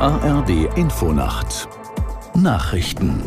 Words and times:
ARD 0.00 0.76
Infonacht 0.76 1.68
Nachrichten 2.34 3.22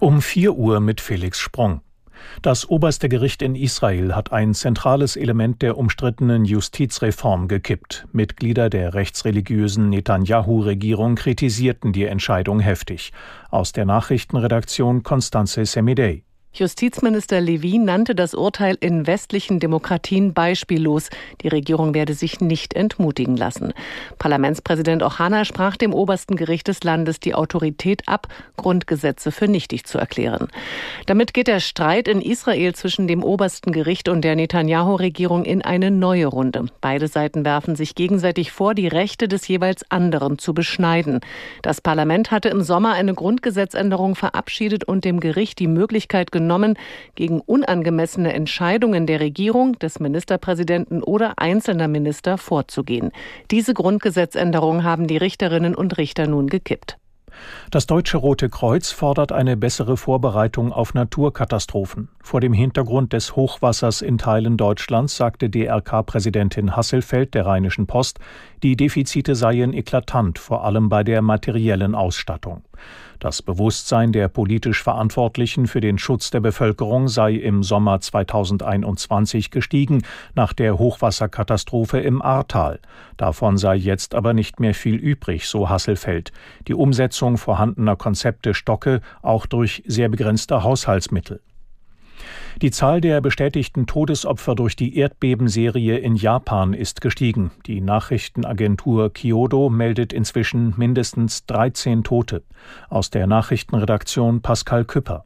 um 0.00 0.20
4 0.20 0.54
Uhr 0.54 0.80
mit 0.80 1.00
Felix 1.00 1.38
Sprung. 1.38 1.82
Das 2.42 2.68
oberste 2.68 3.08
Gericht 3.08 3.42
in 3.42 3.54
Israel 3.54 4.14
hat 4.16 4.32
ein 4.32 4.54
zentrales 4.54 5.14
Element 5.14 5.62
der 5.62 5.78
umstrittenen 5.78 6.44
Justizreform 6.44 7.46
gekippt. 7.46 8.08
Mitglieder 8.12 8.70
der 8.70 8.94
rechtsreligiösen 8.94 9.88
Netanyahu-Regierung 9.88 11.14
kritisierten 11.14 11.92
die 11.92 12.06
Entscheidung 12.06 12.58
heftig. 12.58 13.12
Aus 13.50 13.70
der 13.70 13.84
Nachrichtenredaktion 13.84 15.04
Constanze 15.04 15.64
Semidey. 15.64 16.24
Justizminister 16.58 17.38
Levy 17.38 17.76
nannte 17.76 18.14
das 18.14 18.32
Urteil 18.32 18.78
in 18.80 19.06
westlichen 19.06 19.60
Demokratien 19.60 20.32
beispiellos. 20.32 21.10
Die 21.42 21.48
Regierung 21.48 21.92
werde 21.92 22.14
sich 22.14 22.40
nicht 22.40 22.72
entmutigen 22.72 23.36
lassen. 23.36 23.74
Parlamentspräsident 24.18 25.02
Ochana 25.02 25.44
sprach 25.44 25.76
dem 25.76 25.92
obersten 25.92 26.34
Gericht 26.34 26.68
des 26.68 26.82
Landes 26.82 27.20
die 27.20 27.34
Autorität 27.34 28.08
ab, 28.08 28.28
Grundgesetze 28.56 29.32
für 29.32 29.48
nichtig 29.48 29.84
zu 29.84 29.98
erklären. 29.98 30.48
Damit 31.04 31.34
geht 31.34 31.46
der 31.46 31.60
Streit 31.60 32.08
in 32.08 32.22
Israel 32.22 32.74
zwischen 32.74 33.06
dem 33.06 33.22
obersten 33.22 33.70
Gericht 33.70 34.08
und 34.08 34.22
der 34.22 34.34
Netanyahu-Regierung 34.34 35.44
in 35.44 35.60
eine 35.60 35.90
neue 35.90 36.26
Runde. 36.26 36.64
Beide 36.80 37.06
Seiten 37.08 37.44
werfen 37.44 37.76
sich 37.76 37.94
gegenseitig 37.94 38.50
vor, 38.50 38.72
die 38.72 38.88
Rechte 38.88 39.28
des 39.28 39.46
jeweils 39.46 39.84
anderen 39.90 40.38
zu 40.38 40.54
beschneiden. 40.54 41.20
Das 41.60 41.82
Parlament 41.82 42.30
hatte 42.30 42.48
im 42.48 42.62
Sommer 42.62 42.94
eine 42.94 43.12
Grundgesetzänderung 43.12 44.14
verabschiedet 44.14 44.84
und 44.84 45.04
dem 45.04 45.20
Gericht 45.20 45.58
die 45.58 45.66
Möglichkeit 45.66 46.32
genommen, 46.32 46.45
genommen, 46.46 46.78
gegen 47.16 47.40
unangemessene 47.40 48.32
Entscheidungen 48.32 49.06
der 49.06 49.18
Regierung, 49.18 49.76
des 49.80 49.98
Ministerpräsidenten 49.98 51.02
oder 51.02 51.34
einzelner 51.38 51.88
Minister 51.88 52.38
vorzugehen. 52.38 53.10
Diese 53.50 53.74
Grundgesetzänderung 53.74 54.84
haben 54.84 55.08
die 55.08 55.16
Richterinnen 55.16 55.74
und 55.74 55.98
Richter 55.98 56.28
nun 56.28 56.46
gekippt. 56.46 56.98
Das 57.70 57.86
Deutsche 57.86 58.16
Rote 58.16 58.48
Kreuz 58.48 58.92
fordert 58.92 59.32
eine 59.32 59.56
bessere 59.56 59.96
Vorbereitung 59.96 60.72
auf 60.72 60.94
Naturkatastrophen. 60.94 62.08
Vor 62.22 62.40
dem 62.40 62.52
Hintergrund 62.52 63.12
des 63.12 63.36
Hochwassers 63.36 64.00
in 64.00 64.16
Teilen 64.16 64.56
Deutschlands 64.56 65.16
sagte 65.16 65.50
DRK-Präsidentin 65.50 66.76
Hasselfeld 66.76 67.34
der 67.34 67.44
Rheinischen 67.44 67.86
Post, 67.86 68.20
die 68.62 68.76
Defizite 68.76 69.34
seien 69.34 69.74
eklatant, 69.74 70.38
vor 70.38 70.64
allem 70.64 70.88
bei 70.88 71.04
der 71.04 71.20
materiellen 71.20 71.94
Ausstattung. 71.94 72.62
Das 73.18 73.42
Bewusstsein 73.42 74.12
der 74.12 74.28
politisch 74.28 74.82
Verantwortlichen 74.82 75.66
für 75.66 75.80
den 75.80 75.98
Schutz 75.98 76.30
der 76.30 76.40
Bevölkerung 76.40 77.08
sei 77.08 77.32
im 77.34 77.62
Sommer 77.62 78.00
2021 78.00 79.50
gestiegen 79.50 80.02
nach 80.34 80.52
der 80.52 80.78
Hochwasserkatastrophe 80.78 81.98
im 81.98 82.20
Ahrtal. 82.20 82.80
Davon 83.16 83.56
sei 83.56 83.76
jetzt 83.76 84.14
aber 84.14 84.34
nicht 84.34 84.60
mehr 84.60 84.74
viel 84.74 84.96
übrig, 84.96 85.48
so 85.48 85.68
Hasselfeld. 85.68 86.32
Die 86.68 86.74
Umsetzung 86.74 87.38
vorhandener 87.38 87.96
Konzepte 87.96 88.54
stocke 88.54 89.00
auch 89.22 89.46
durch 89.46 89.82
sehr 89.86 90.08
begrenzte 90.08 90.62
Haushaltsmittel. 90.62 91.40
Die 92.62 92.70
Zahl 92.70 93.02
der 93.02 93.20
bestätigten 93.20 93.86
Todesopfer 93.86 94.54
durch 94.54 94.76
die 94.76 94.96
Erdbebenserie 94.96 95.98
in 95.98 96.16
Japan 96.16 96.72
ist 96.72 97.02
gestiegen. 97.02 97.50
Die 97.66 97.82
Nachrichtenagentur 97.82 99.12
Kyodo 99.12 99.68
meldet 99.68 100.14
inzwischen 100.14 100.72
mindestens 100.78 101.44
13 101.44 102.02
Tote. 102.02 102.44
Aus 102.88 103.10
der 103.10 103.26
Nachrichtenredaktion 103.26 104.40
Pascal 104.40 104.86
Küpper. 104.86 105.24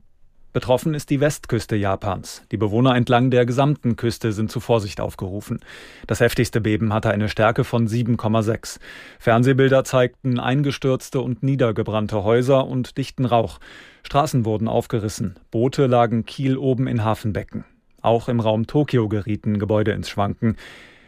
Betroffen 0.53 0.95
ist 0.95 1.11
die 1.11 1.21
Westküste 1.21 1.77
Japans. 1.77 2.43
Die 2.51 2.57
Bewohner 2.57 2.97
entlang 2.97 3.31
der 3.31 3.47
gesamten 3.47 3.95
Küste 3.95 4.33
sind 4.33 4.51
zu 4.51 4.59
Vorsicht 4.59 5.01
aufgerufen. 5.01 5.61
Das 6.09 6.19
heftigste 6.19 6.61
Beben 6.61 6.93
hatte 6.93 7.11
eine 7.11 7.29
Stärke 7.29 7.63
von 7.63 7.87
7,6. 7.87 8.81
Fernsehbilder 9.21 9.85
zeigten 9.85 10.41
eingestürzte 10.41 11.21
und 11.21 11.45
niedergebrannte 11.45 12.25
Häuser 12.25 12.67
und 12.67 12.99
dichten 12.99 13.27
Rauch. 13.27 13.61
Straßen 14.03 14.45
wurden 14.45 14.67
aufgerissen. 14.67 15.39
Boote 15.53 15.87
lagen 15.87 16.25
Kiel 16.25 16.57
oben 16.57 16.89
in 16.89 17.05
Hafenbecken. 17.05 17.65
Auch 18.03 18.29
im 18.29 18.41
Raum 18.41 18.67
Tokio 18.67 19.09
gerieten 19.09 19.61
Gebäude 19.61 19.93
ins 19.93 20.11
Schwanken. 20.11 20.57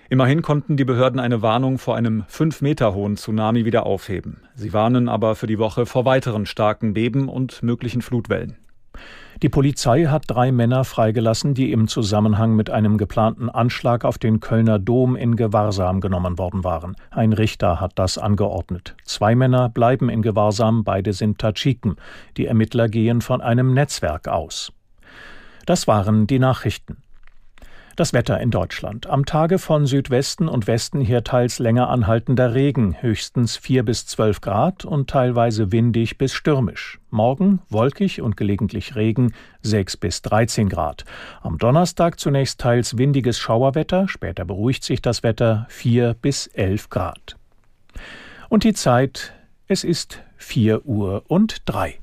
Immerhin 0.09 0.43
konnten 0.43 0.77
die 0.77 0.85
Behörden 0.85 1.19
eine 1.19 1.43
Warnung 1.43 1.79
vor 1.79 1.97
einem 1.97 2.23
fünf 2.29 2.61
Meter 2.61 2.95
hohen 2.95 3.17
Tsunami 3.17 3.65
wieder 3.65 3.87
aufheben. 3.87 4.43
Sie 4.55 4.73
warnen 4.73 5.09
aber 5.09 5.35
für 5.35 5.49
die 5.49 5.59
Woche 5.59 5.85
vor 5.85 6.05
weiteren 6.05 6.47
starken 6.47 6.95
Beben 6.95 7.29
und 7.29 7.65
möglichen 7.65 8.03
Flutwellen. 8.03 8.62
Die 9.43 9.49
Polizei 9.49 10.05
hat 10.05 10.27
drei 10.29 10.53
Männer 10.53 10.85
freigelassen, 10.85 11.53
die 11.53 11.73
im 11.73 11.89
Zusammenhang 11.89 12.55
mit 12.55 12.71
einem 12.71 12.97
geplanten 12.97 13.51
Anschlag 13.51 14.05
auf 14.05 14.17
den 14.17 14.39
Kölner 14.39 14.79
Dom 14.79 15.17
in 15.17 15.35
Gewahrsam 15.35 16.01
genommen 16.01 16.39
worden 16.39 16.63
waren. 16.63 16.95
Ein 17.11 17.33
Richter 17.33 17.81
hat 17.81 17.91
das 17.97 18.19
angeordnet. 18.19 18.95
Zwei 19.05 19.35
Männer 19.35 19.69
bleiben 19.69 20.09
in 20.11 20.23
Gewahrsam, 20.23 20.85
beide 20.85 21.13
sind 21.13 21.39
Tadschiken. 21.39 21.97
Die 22.37 22.47
Ermittler 22.47 22.89
gehen 22.89 23.21
von 23.21 23.41
einem 23.41 23.75
Netzwerk 23.75 24.29
aus. 24.29 24.73
Das 25.67 25.89
waren 25.89 26.29
die 26.29 26.39
Nachrichten. 26.39 26.99
Das 27.95 28.15
Wetter 28.15 28.41
in 28.41 28.51
Deutschland. 28.51 29.07
Am 29.07 29.27
Tage 29.27 29.59
von 29.59 29.85
Südwesten 29.85 30.49
und 30.49 30.67
Westen 30.67 31.03
hier 31.03 31.25
teils 31.25 31.59
länger 31.59 31.91
anhaltender 31.91 32.55
Regen, 32.55 32.97
höchstens 33.01 33.59
4 33.59 33.83
bis 33.83 34.07
12 34.07 34.41
Grad 34.41 34.85
und 34.87 35.11
teilweise 35.11 35.73
windig 35.73 36.17
bis 36.17 36.33
stürmisch. 36.33 36.99
Morgen 37.11 37.61
wolkig 37.69 38.23
und 38.23 38.39
gelegentlich 38.39 38.97
Regen, 38.97 39.35
6 39.61 39.99
bis 39.99 40.23
13 40.23 40.71
Grad. 40.71 41.05
Am 41.43 41.59
Donnerstag 41.59 42.19
zunächst 42.19 42.61
teils 42.61 42.97
windiges 42.97 43.39
Schauerwetter, 43.39 44.09
später 44.09 44.47
beruhigt 44.47 44.85
sich 44.85 45.03
das 45.03 45.23
Wetter, 45.23 45.67
4 45.69 46.15
bis 46.15 46.47
11 46.47 46.89
Grad. 46.89 47.37
Und 48.49 48.65
die 48.65 48.73
Zeit, 48.73 49.35
es 49.69 49.85
ist 49.85 50.23
4 50.39 50.87
Uhr 50.87 51.25
und 51.29 51.63
3. 51.67 52.02